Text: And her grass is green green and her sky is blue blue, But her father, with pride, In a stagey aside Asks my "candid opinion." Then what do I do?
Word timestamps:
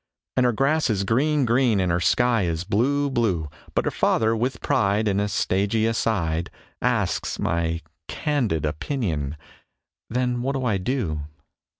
And 0.35 0.47
her 0.47 0.51
grass 0.51 0.89
is 0.89 1.03
green 1.03 1.45
green 1.45 1.79
and 1.79 1.91
her 1.91 1.99
sky 1.99 2.41
is 2.45 2.63
blue 2.63 3.07
blue, 3.11 3.49
But 3.75 3.85
her 3.85 3.91
father, 3.91 4.35
with 4.35 4.59
pride, 4.59 5.07
In 5.07 5.19
a 5.19 5.27
stagey 5.27 5.85
aside 5.85 6.49
Asks 6.81 7.37
my 7.37 7.81
"candid 8.07 8.65
opinion." 8.65 9.37
Then 10.09 10.41
what 10.41 10.53
do 10.53 10.65
I 10.65 10.77
do? 10.79 11.25